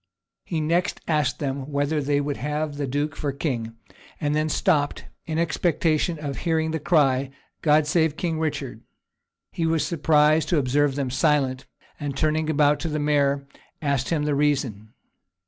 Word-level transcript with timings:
He 0.45 0.61
next 0.61 0.99
asked 1.07 1.37
them 1.37 1.71
whether 1.71 2.01
they 2.01 2.19
would 2.19 2.37
have 2.37 2.77
the 2.77 2.87
duke 2.87 3.15
for 3.15 3.31
king; 3.31 3.75
and 4.19 4.33
then 4.33 4.49
stopped, 4.49 5.05
in 5.27 5.37
expectation 5.37 6.17
of 6.17 6.37
hearing 6.37 6.71
the 6.71 6.79
cry, 6.79 7.29
"God 7.61 7.85
save 7.85 8.17
King 8.17 8.39
Richard." 8.39 8.81
He 9.51 9.67
was 9.67 9.85
surprised 9.85 10.49
to 10.49 10.57
observe 10.57 10.95
them 10.95 11.11
silent; 11.11 11.67
and 11.99 12.17
turning 12.17 12.49
about 12.49 12.79
to 12.79 12.87
the 12.87 12.97
mayor, 12.97 13.45
asked 13.79 14.09
him 14.09 14.23
the 14.23 14.33
reason. 14.33 14.91